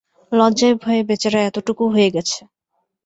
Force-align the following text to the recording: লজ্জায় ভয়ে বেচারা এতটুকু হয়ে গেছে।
লজ্জায় 0.31 0.75
ভয়ে 0.75 1.01
বেচারা 1.09 1.39
এতটুকু 1.43 1.83
হয়ে 1.93 2.09
গেছে। 2.15 2.39